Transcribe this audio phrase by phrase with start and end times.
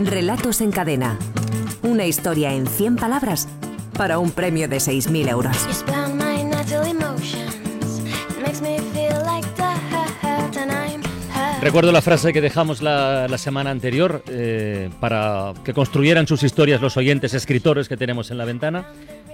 [0.00, 1.18] Relatos en cadena.
[1.82, 3.46] Una historia en 100 palabras
[3.98, 5.54] para un premio de 6.000 euros.
[11.60, 16.80] Recuerdo la frase que dejamos la, la semana anterior eh, para que construyeran sus historias
[16.80, 18.86] los oyentes escritores que tenemos en la ventana.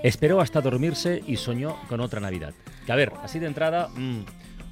[0.02, 2.54] Esperó hasta dormirse y soñó con otra Navidad.
[2.84, 4.22] Que a ver, así de entrada, mm,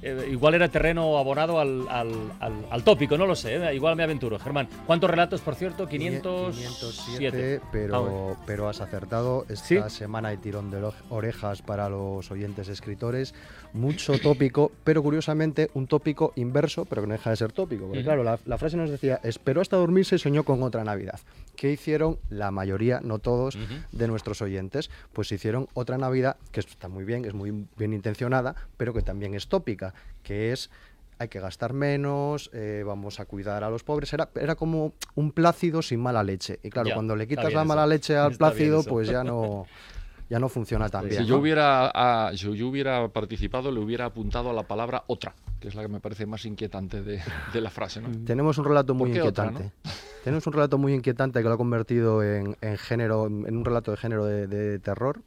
[0.05, 3.95] eh, igual era terreno abonado al, al, al, al tópico, no lo sé, eh, igual
[3.95, 4.37] me aventuro.
[4.37, 5.87] Germán, ¿cuántos relatos, por cierto?
[5.87, 7.61] 507.
[7.71, 9.45] pero, pero has acertado.
[9.49, 13.33] Esta semana hay tirón de orejas para los oyentes escritores.
[13.73, 17.87] Mucho tópico, pero curiosamente un tópico inverso, pero que no deja de ser tópico.
[17.87, 21.19] Porque claro, la, la frase nos decía, esperó hasta dormirse y soñó con otra Navidad.
[21.55, 23.57] ¿Qué hicieron la mayoría, no todos,
[23.91, 24.91] de nuestros oyentes?
[25.13, 29.33] Pues hicieron otra Navidad, que está muy bien, es muy bien intencionada, pero que también
[29.33, 30.69] es tópica, que es
[31.17, 34.11] hay que gastar menos, eh, vamos a cuidar a los pobres.
[34.13, 36.59] Era, era como un plácido sin mala leche.
[36.61, 37.65] Y claro, Ya, cuando le quitas la eso.
[37.65, 39.65] mala leche al Está plácido, pues ya no,
[40.29, 41.21] ya no funciona tan bien.
[41.21, 45.33] Si yo hubiera, ah, si yo hubiera participado, le hubiera apuntado a la palabra otra,
[45.61, 47.21] que es la que me parece más inquietante de,
[47.53, 48.01] de la frase.
[48.01, 48.09] ¿no?
[48.25, 49.75] Tenemos un relato muy ¿Por qué otra, inquietante.
[50.25, 53.91] Tenemos un relato muy inquietante que lo ha convertido en, en género, en un relato
[53.91, 55.21] de género de, de terror.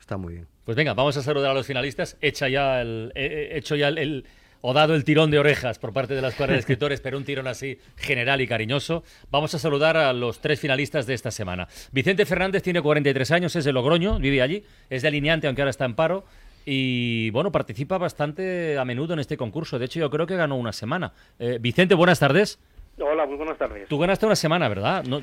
[0.00, 0.51] Está muy bien.
[0.64, 2.16] Pues venga, vamos a saludar a los finalistas.
[2.20, 4.24] Hecha ya el, eh, eh, hecho ya el, el-
[4.64, 7.24] o dado el tirón de orejas por parte de la escuadra de escritores, pero un
[7.24, 9.02] tirón así general y cariñoso.
[9.28, 11.66] Vamos a saludar a los tres finalistas de esta semana.
[11.90, 15.84] Vicente Fernández tiene 43 años, es de Logroño, vive allí, es delineante, aunque ahora está
[15.84, 16.24] en paro.
[16.64, 19.80] Y bueno, participa bastante a menudo en este concurso.
[19.80, 21.12] De hecho, yo creo que ganó una semana.
[21.40, 22.60] Eh, Vicente, buenas tardes.
[23.00, 23.88] Hola, muy buenas tardes.
[23.88, 25.02] Tú ganaste una semana, ¿verdad?
[25.02, 25.22] No,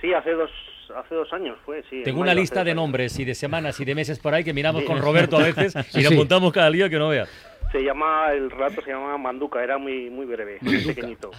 [0.00, 0.50] Sí, hace dos,
[0.96, 1.96] hace dos años fue, sí.
[1.96, 4.52] en tengo una lista de nombres y de semanas y de meses por ahí que
[4.54, 4.86] miramos Sí.
[4.86, 7.28] con Roberto a veces y le apuntamos cada día que no veas.
[7.72, 11.30] Se llama, el relato se llama Manduca, era muy, muy breve, muy pequeñito.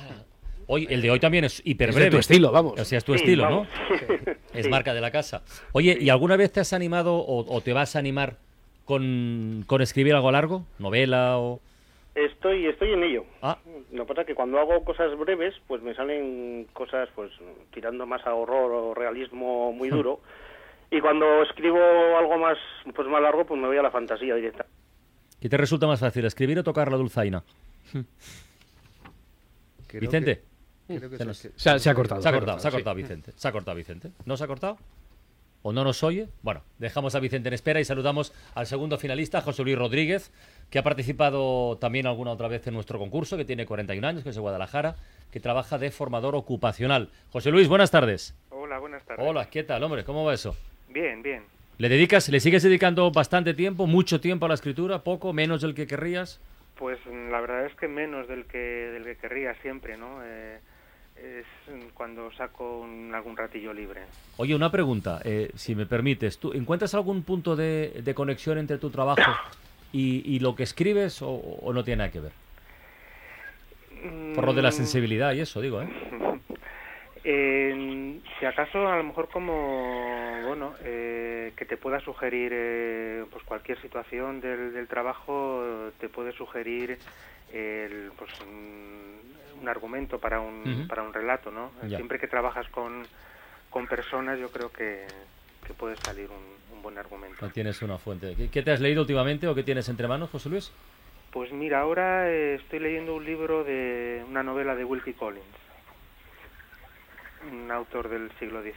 [0.67, 2.11] Hoy, el de hoy también es hiper Es de breve.
[2.11, 2.79] tu estilo, vamos.
[2.79, 3.67] O sea, es tu Sí, estilo, vamos.
[3.89, 4.31] ¿no?
[4.53, 4.69] Es Sí.
[4.71, 5.41] marca de la casa.
[5.73, 8.37] Oye, ¿y alguna vez te has animado o, o te vas a animar
[8.85, 10.65] con, con escribir algo largo?
[10.79, 11.59] ¿Novela o...?
[12.13, 13.25] Estoy, estoy en ello.
[13.41, 13.57] Ah,
[13.91, 17.31] Lo que pasa es que cuando hago cosas breves, pues me salen cosas, pues,
[17.73, 20.19] tirando más a horror o realismo muy duro.
[20.89, 21.79] Y cuando escribo
[22.17, 22.57] algo más,
[22.93, 24.65] pues más largo, pues me voy a la fantasía directa.
[25.39, 27.41] ¿qué te resulta más fácil, escribir o tocar la dulzaina?
[29.87, 30.41] Creo Vicente.
[30.87, 32.21] que- creo que Se nos- ha, se ha cortado.
[32.21, 32.77] Se ha cortado, se ha sí.
[32.77, 33.31] cortado Vicente.
[33.35, 34.11] Se ha cortado Vicente.
[34.25, 34.77] ¿No se ha cortado?
[35.63, 36.27] ¿O no nos oye?
[36.41, 40.31] Bueno, dejamos a Vicente en espera y saludamos al segundo finalista, José Luis Rodríguez,
[40.71, 44.29] que ha participado también alguna otra vez en nuestro concurso, que tiene 41 años, que
[44.29, 44.95] es de Guadalajara,
[45.31, 47.09] que trabaja de formador ocupacional.
[47.31, 48.35] José Luis, buenas tardes.
[48.49, 49.23] Hola, buenas tardes.
[49.27, 50.03] Hola, ¿qué tal, hombre?
[50.03, 50.55] ¿Cómo va eso?
[50.89, 51.43] Bien, bien.
[51.77, 55.75] ¿Le dedicas, le sigues dedicando bastante tiempo, mucho tiempo a la escritura, poco, menos del
[55.75, 56.41] que querrías?
[56.75, 60.23] Pues mm, la verdad es que menos del que del que querría siempre, ¿no?
[60.23, 60.59] Eh,
[61.21, 61.45] es
[61.93, 64.01] cuando saco un- algún ratillo libre.
[64.37, 66.39] Oye, una pregunta, eh, si me permites.
[66.39, 69.21] ¿Tú encuentras algún punto de, de conexión entre tu trabajo
[69.93, 72.31] y, y lo que escribes o, o no tiene nada que ver?
[74.35, 75.87] Por lo de la Mm, sensibilidad y eso, digo, ¿eh?
[77.23, 83.43] eh, si acaso a lo mejor como bueno eh, que te pueda sugerir eh, pues
[83.43, 85.63] cualquier situación del, del trabajo
[85.99, 86.97] te puede sugerir
[87.53, 89.19] el, pues un,
[89.61, 91.97] un argumento para un para un relato no Ya.
[91.97, 93.03] siempre que trabajas con
[93.69, 95.05] con personas yo creo que,
[95.65, 98.35] que puede salir un, un buen argumento tienes una fuente.
[98.35, 100.71] ¿Qué, qué te has leído últimamente o qué tienes entre manos, José Luis?
[101.31, 105.45] Pues mira, ahora eh, estoy leyendo un libro de una novela de Wilkie Collins,
[107.49, 108.75] un autor del siglo XIX.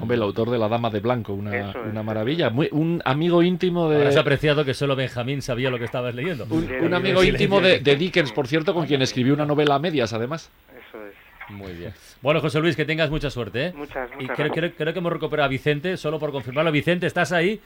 [0.00, 2.50] Hombre, el autor de La Dama de Blanco, una, es, una maravilla.
[2.50, 4.06] Muy- un amigo íntimo de.
[4.08, 6.46] Has apreciado que solo Benjamín sabía lo que estabas leyendo.
[6.50, 9.34] Un, De- un de- amigo de- íntimo de, de Dickens, por cierto, con quien escribió
[9.34, 10.50] una novela a medias, además.
[10.88, 11.14] Eso es.
[11.50, 11.92] Muy bien.
[12.22, 13.72] Bueno, José Luis, que tengas mucha suerte, ¿eh?
[13.76, 14.52] Muchas, Y muchas creo, gracias.
[14.52, 16.72] creo- creo que hemos recuperado a Vicente, solo por confirmarlo.
[16.72, 17.60] Vicente, ¿estás ahí?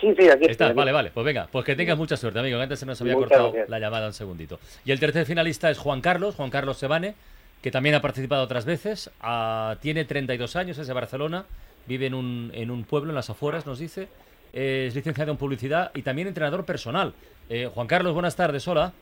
[0.00, 1.10] Sí, sí, aquí Estás, vale, vale.
[1.14, 2.56] Pues venga, pues que tengas mucha suerte, amigo.
[2.58, 3.68] que Antes se nos había Muchas cortado gracias.
[3.70, 4.58] la llamada un segundito.
[4.84, 7.14] Y el tercer finalista es Juan Carlos, Juan Carlos Sebane,
[7.62, 9.10] que también ha participado otras veces.
[9.20, 11.46] Ah, tiene 32 años, es de Barcelona,
[11.86, 14.08] vive en un, en un pueblo, en las afueras, nos dice.
[14.52, 17.14] Es licenciado en publicidad y también entrenador personal.
[17.48, 18.92] Eh, Juan Carlos, buenas tardes, hola.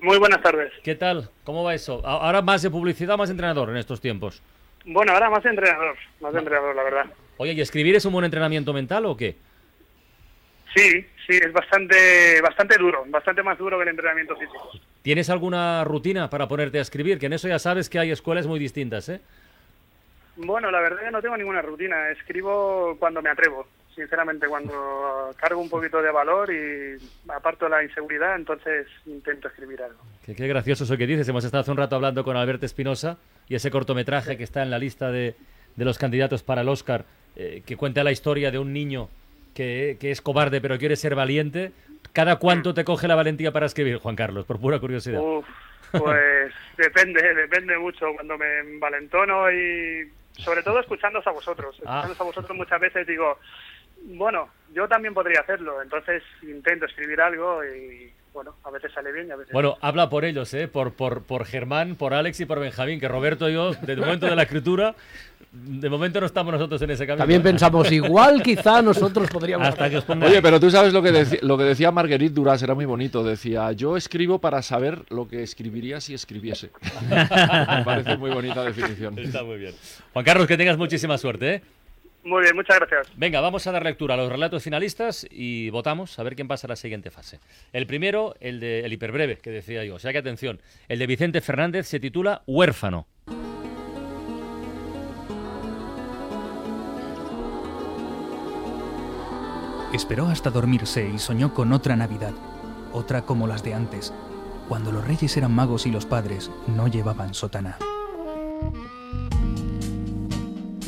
[0.00, 0.72] Muy buenas tardes.
[0.82, 1.28] ¿Qué tal?
[1.44, 2.00] ¿Cómo va eso?
[2.06, 4.40] Ahora más de publicidad, más entrenador en estos tiempos.
[4.86, 7.06] Bueno, ahora más entrenador, más entrenador, la verdad.
[7.36, 9.36] Oye, ¿y escribir es un buen entrenamiento mental o qué?
[10.74, 14.70] Sí, sí, es bastante, bastante duro, bastante más duro que el entrenamiento físico.
[15.02, 17.18] ¿Tienes alguna rutina para ponerte a escribir?
[17.18, 19.20] Que en eso ya sabes que hay escuelas muy distintas, ¿eh?
[20.36, 23.66] Bueno, la verdad que no tengo ninguna rutina, escribo cuando me atrevo.
[23.94, 26.96] sinceramente, cuando cargo un poquito de valor y
[27.28, 30.00] aparto la inseguridad, entonces intento escribir algo.
[30.24, 31.28] Qué, qué gracioso eso que dices.
[31.28, 33.18] Hemos estado hace un rato hablando con Alberto Espinosa
[33.48, 35.34] y ese cortometraje que está en la lista de,
[35.76, 37.04] de los candidatos para el Oscar,
[37.36, 39.08] eh, que cuenta la historia de un niño
[39.60, 41.72] que, que es cobarde pero quiere ser valiente.
[42.14, 44.46] ¿Cada cuánto te coge la valentía para escribir, Juan Carlos?
[44.46, 45.20] Por pura curiosidad.
[45.20, 45.46] Uf,
[45.92, 48.06] pues depende, depende mucho.
[48.14, 51.76] Cuando me envalentono y sobre todo escuchándoos a vosotros.
[51.84, 52.00] Ah.
[52.00, 53.38] Escuchándoos a vosotros muchas veces digo,
[54.04, 55.82] bueno, yo también podría hacerlo.
[55.82, 60.08] Entonces intento escribir algo y bueno, a veces sale bien y a veces Bueno, habla
[60.08, 60.68] por ellos, ¿eh?
[60.68, 64.00] Por, por, por Germán, por Alex y por Benjamín, que Roberto y yo, desde el
[64.00, 64.94] momento de la escritura,
[65.52, 67.22] de momento no estamos nosotros en ese camino.
[67.22, 69.66] También pensamos igual, quizá nosotros podríamos.
[69.66, 70.26] Hasta que os ponga...
[70.26, 73.24] Oye, pero tú sabes lo que, deci- lo que decía Marguerite Duras, era muy bonito.
[73.24, 76.70] Decía, yo escribo para saber lo que escribiría si escribiese.
[77.10, 79.18] Me parece muy bonita definición.
[79.18, 79.74] Está muy bien.
[80.12, 81.62] Juan Carlos, que tengas muchísima suerte, ¿eh?
[82.22, 83.08] Muy bien, muchas gracias.
[83.16, 86.66] Venga, vamos a dar lectura a los relatos finalistas y votamos a ver quién pasa
[86.66, 87.40] a la siguiente fase.
[87.72, 89.94] El primero, el de el hiperbreve, que decía yo.
[89.94, 93.06] O sea que atención, el de Vicente Fernández se titula Huérfano.
[99.92, 102.32] Esperó hasta dormirse y soñó con otra Navidad,
[102.92, 104.12] otra como las de antes,
[104.68, 107.76] cuando los reyes eran magos y los padres no llevaban sotana.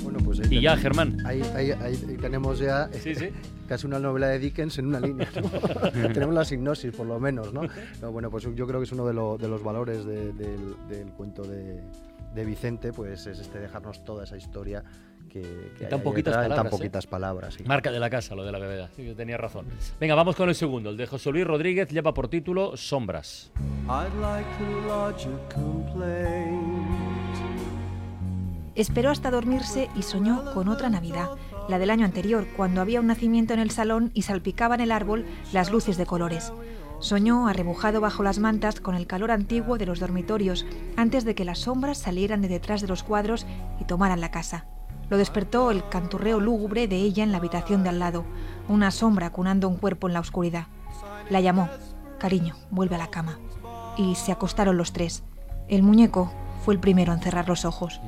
[0.04, 1.16] Bueno, pues ahí Y ya, Germán.
[1.26, 3.30] Ahí, ahí- ahí tenemos ya eh, Sí, sí.
[3.68, 5.28] casi una novela de Dickens en una línea.
[5.34, 5.48] ¿no?
[6.12, 7.62] tenemos la hipnosis, por lo menos, ¿no?
[8.00, 10.76] No, Bueno, pues yo creo que es uno de, lo- de los valores de- del,
[10.88, 11.82] del cuento de,
[12.34, 14.82] de Vicente, pues es este dejarnos toda esa historia
[15.32, 16.70] que, tan ahí poquitas detrás, en palabras, tan ¿eh?
[16.70, 17.54] poquitas palabras.
[17.54, 17.64] sí.
[17.64, 18.90] Marca de la casa, lo de la bebeda.
[18.94, 19.66] Sí, yo tenía razón.
[19.98, 20.90] Venga, vamos con el segundo.
[20.90, 23.50] El de José Luis Rodríguez lleva por título Sombras.
[28.74, 31.30] Esperó hasta dormirse y soñó con otra Navidad,
[31.68, 35.26] la del año anterior, cuando había un nacimiento en el salón y salpicaban el árbol
[35.52, 36.52] las luces de colores.
[37.02, 40.64] Soñó arrebujado bajo las mantas con el calor antiguo de los dormitorios,
[40.96, 43.44] antes de que las sombras salieran de detrás de los cuadros
[43.80, 44.66] y tomaran la casa.
[45.10, 48.24] Lo despertó el canturreo lúgubre de ella en la habitación de al lado,
[48.68, 50.68] una sombra cunando un cuerpo en la oscuridad.
[51.28, 51.68] La llamó,
[52.20, 53.36] cariño, vuelve a la cama.
[53.96, 55.24] Y se acostaron los tres.
[55.66, 56.32] El muñeco
[56.64, 58.00] fue el primero en cerrar los ojos.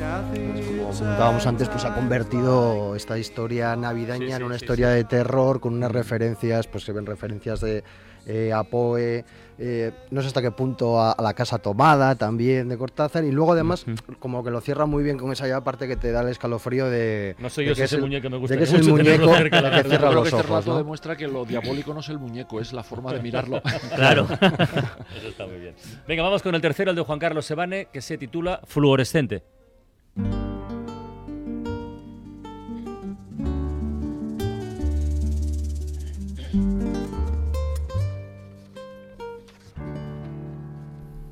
[0.00, 5.04] Como comentábamos antes, pues ha convertido esta historia navideña Sí, en una sí, historia de
[5.04, 7.82] terror con unas referencias, pues se ven referencias de
[8.26, 9.24] eh, a Poe,
[9.58, 13.30] eh, no sé hasta qué punto a, a la casa tomada también de Cortázar y
[13.30, 13.86] luego además
[14.18, 16.90] como que lo cierra muy bien con esa ya parte que te da el escalofrío
[16.90, 18.74] de No soy de yo que ese es el- muñeco, me de gustaría que es
[18.80, 20.76] el muñeco cerca, la que cierra Yo creo los que este ojos, relato ¿no?
[20.78, 23.62] demuestra que lo diabólico no es el muñeco, es la forma de mirarlo.
[23.94, 24.26] Claro.
[25.16, 25.74] Eso está muy bien.
[26.08, 29.42] Venga, vamos con el tercero, el de Juan Carlos Sebane, que se titula Fluorescente.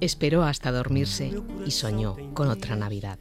[0.05, 1.33] Esperó hasta dormirse
[1.65, 3.19] y soñó con otra Navidad.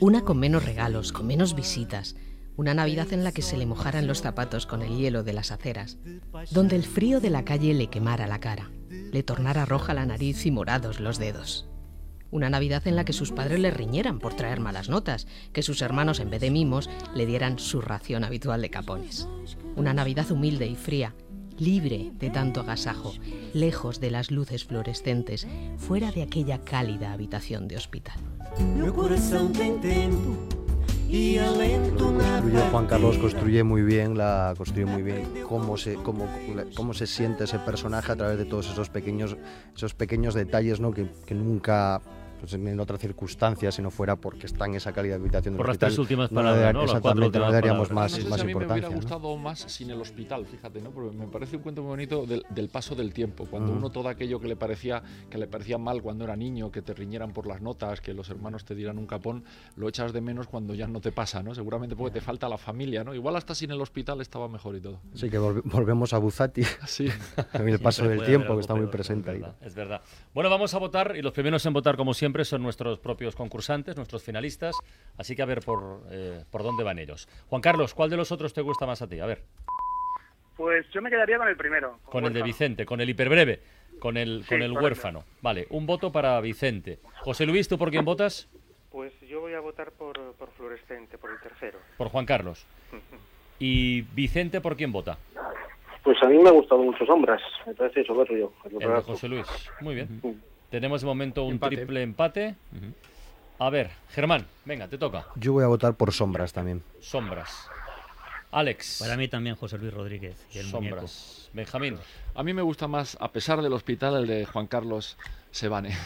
[0.00, 2.14] Una con menos regalos, con menos visitas.
[2.56, 5.50] Una Navidad en la que se le mojaran los zapatos con el hielo de las
[5.50, 5.98] aceras.
[6.52, 8.70] Donde el frío de la calle le quemara la cara.
[8.88, 11.68] Le tornara roja la nariz y morados los dedos.
[12.34, 15.80] Una Navidad en la que sus padres le riñeran por traer malas notas, que sus
[15.82, 19.28] hermanos en vez de mimos le dieran su ración habitual de capones.
[19.76, 21.14] Una Navidad humilde y fría,
[21.58, 23.12] libre de tanto agasajo,
[23.52, 25.46] lejos de las luces fluorescentes,
[25.76, 28.16] fuera de aquella cálida habitación de hospital.
[31.06, 36.26] construye Juan Carlos construye muy bien la construye muy bien cómo se cómo,
[36.74, 39.36] cómo se siente ese personaje a través de todos esos pequeños
[39.76, 40.90] esos pequeños detalles ¿no?
[40.90, 42.02] que, que nunca
[42.40, 45.58] pues, en otra circunstancia si no fuera porque está en esa calidad de habitación del
[45.58, 46.80] Por las hospital, tres últimas no palabras, ¿no?
[46.80, 48.12] Las cuatro exactamente no le daríamos palabras.
[48.12, 48.94] más, Ese más a mí me importancia hubiera ¿no?
[48.96, 50.90] gustado más sin el hospital, fíjate, ¿no?
[50.90, 53.46] Porque me parece un cuento muy bonito del, del paso del tiempo.
[53.46, 53.78] Cuando Ujú.
[53.78, 56.94] uno todo aquello que le parecía que le parecía mal cuando era niño, que te
[56.94, 59.44] riñeran por las notas, que los hermanos te dieran un capón,
[59.76, 61.54] lo echas de menos cuando ya no te pasa, ¿no?
[61.54, 63.14] Seguramente porque te falta la familia, ¿no?
[63.14, 65.00] Igual hasta sin el hospital estaba mejor y todo.
[65.14, 67.08] sí que volve- volvemos a Buzati Sí.
[67.52, 70.00] también el paso Siempre del tiempo que está muy presente es ahí verdad, es verdad.
[70.34, 73.94] Bueno, vamos a votar y los primeros en votar, como siempre, son nuestros propios concursantes,
[73.96, 74.74] nuestros finalistas.
[75.16, 77.28] Así que a ver por, eh, por dónde van ellos.
[77.48, 79.20] Juan Carlos, ¿cuál de los otros te gusta más a ti?
[79.20, 79.42] A ver,
[80.56, 81.98] Pues yo me quedaría con el primero.
[82.06, 82.42] con el de.
[82.42, 83.60] Vicente, con el hiperbreve,
[84.00, 85.24] con el, Sí, con el huérfano.
[85.42, 86.98] Vale, un voto para Vicente.
[87.20, 88.48] José Luis, ¿tú por quién votas?
[88.90, 91.78] Pues yo voy a votar por, por Fluorescente, por el tercero.
[91.98, 92.66] Por Juan Carlos.
[93.58, 95.18] ¿Y Vicente por quién vota?
[96.02, 98.52] Pues a mí me ha gustado mucho Sombras, me parece soberbio.
[98.66, 99.00] el El de.
[99.00, 99.46] José Luis.
[99.80, 100.20] Muy bien.
[100.22, 100.30] Mm.
[100.74, 101.76] Tenemos de momento un Empate.
[101.76, 102.56] triple empate.
[103.60, 105.24] A ver, Germán, venga, te toca.
[105.36, 107.68] yo voy a votar por sombras también Sombras.
[108.50, 108.98] Alex.
[108.98, 110.96] Para mí también José Luis Rodríguez y el muñeco.
[110.96, 111.48] Sombras.
[111.52, 111.96] Benjamín.
[112.34, 115.16] A mí me gusta más, a pesar del hospital, el de Juan Carlos
[115.52, 115.96] Sebane.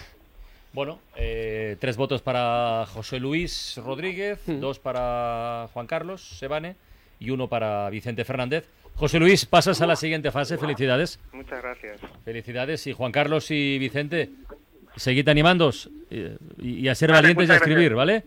[0.74, 6.76] Bueno, eh, tres votos para José Luis Rodríguez, dos para Juan Carlos Sebane
[7.18, 8.68] y uno para Vicente Fernández.
[8.96, 10.58] José Luis, pasas a la siguiente fase.
[10.58, 11.20] Felicidades.
[11.32, 12.00] Muchas gracias.
[12.24, 12.84] Felicidades.
[12.88, 14.28] Y Juan Carlos y Vicente,
[14.98, 18.24] seguid animándos eh, y, y a ser Vale, valientes y a escribir, ¿vale?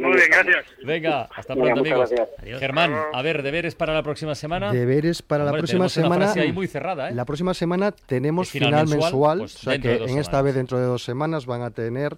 [0.00, 0.64] Muy bien, gracias.
[0.84, 2.10] Venga, hasta Venga, pronto, muchas amigos.
[2.40, 2.60] gracias.
[2.60, 4.72] Germán, a ver, deberes para la próxima semana.
[4.72, 6.24] Deberes para la Hombre, próxima tenemos una semana.
[6.24, 7.14] frase ahí muy cerrada, ¿eh?
[7.14, 9.02] La próxima semana tenemos ¿Es final final, mensual?
[9.10, 10.44] mensual, Pues o sea que en esta semanas.
[10.44, 12.16] vez dentro de dos semanas van a tener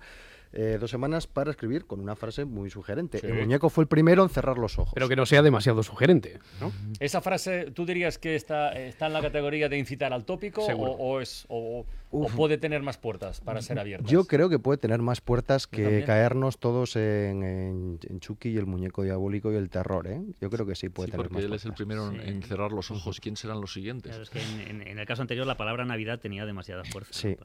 [0.59, 3.19] eh, dos semanas para escribir con una frase muy sugerente.
[3.19, 3.27] Sí.
[3.27, 4.95] El muñeco fue el primero en cerrar los ojos.
[4.95, 6.73] Pero que no sea demasiado sugerente, ¿no?
[6.99, 11.21] ¿Esa frase tú dirías que está, está en la categoría de incitar al tópico o,
[11.21, 14.11] es, o, o puede tener más puertas para ser abiertas?
[14.11, 16.07] Yo creo que puede tener más puertas que también.
[16.07, 20.07] caernos todos en, en, en Chucky y el muñeco diabólico y el terror.
[20.07, 20.23] ¿eh?
[20.41, 22.43] Yo creo que sí puede Sí, tener porque más él es el primero en- en
[22.43, 23.21] cerrar los ojos.
[23.21, 24.11] ¿Quién serán los siguientes?
[24.11, 27.13] Claro, es que en, en- en el caso anterior la palabra Navidad tenía demasiada fuerza.
[27.13, 27.37] Sí.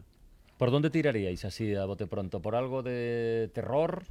[0.62, 2.40] ¿Por dónde tiraríais así a bote pronto?
[2.40, 4.04] ¿Por algo de terror?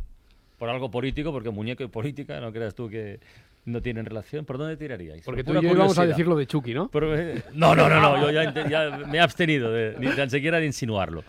[0.58, 1.30] ¿Por algo político?
[1.30, 3.20] Porque muñeco y política, no creas tú que
[3.66, 4.44] no tienen relación.
[4.44, 5.24] ¿Por dónde tiraríais?
[5.24, 6.88] Porque tú y yo íbamos a decir lo de Chucky, ¿no?
[6.88, 10.28] Pero, eh, no, no, no, no, yo ya, ya me he abstenido de, ni tan
[10.28, 11.22] siquiera de insinuarlo.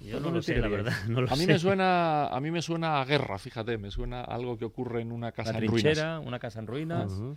[0.00, 0.94] Yo ¿Por no lo sé, la verdad.
[1.08, 1.48] No lo a mí sé.
[1.48, 5.02] me suena a mí me suena a guerra, fíjate, me suena a algo que ocurre
[5.02, 5.82] en una casa Una en ruinas.
[5.82, 7.12] trinchera, una casa en ruinas.
[7.12, 7.36] Ujú.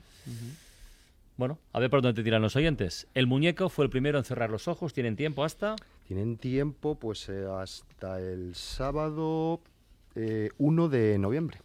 [1.35, 3.07] Bueno, a ver por dónde te tiran los oyentes.
[3.13, 4.93] El muñeco fue el primero en cerrar los ojos.
[4.93, 5.75] Tienen tiempo hasta.
[6.07, 9.59] Tienen tiempo pues eh, hasta el sábado
[10.15, 11.59] eh, 1 de noviembre,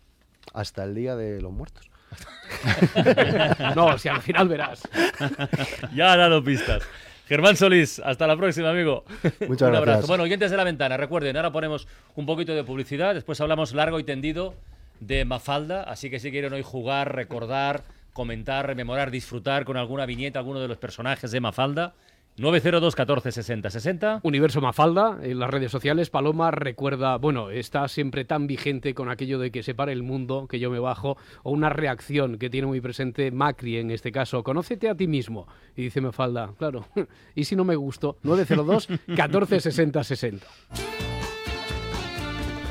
[0.54, 1.90] hasta el Día de los Muertos.
[3.76, 4.82] no, si al final verás.
[5.94, 6.82] ya ha dado pistas.
[7.28, 9.04] Germán Solís, hasta la próxima, amigo.
[9.46, 9.84] Muchas Un abrazo.
[9.84, 10.08] gracias.
[10.08, 14.00] Bueno, oyentes de la ventana, recuerden, ahora ponemos un poquito de publicidad, después hablamos largo
[14.00, 14.54] y tendido
[15.00, 20.40] de Mafalda, así que si quieren hoy jugar, recordar, comentar, rememorar, disfrutar con alguna viñeta,
[20.40, 21.94] alguno de los personajes de Mafalda,
[22.40, 24.20] 902 14 60 60.
[24.22, 29.38] Universo Mafalda, en las redes sociales, Paloma recuerda, bueno, está siempre tan vigente con aquello
[29.38, 32.66] de que se pare el mundo, que yo me bajo, o una reacción que tiene
[32.66, 35.46] muy presente Macri en este caso, conócete a ti mismo.
[35.76, 36.86] Y dice Mafalda, claro,
[37.34, 40.46] y si no me gusto, 902 14 60 60.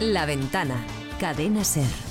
[0.01, 0.83] La ventana.
[1.19, 2.08] Cadena Ser.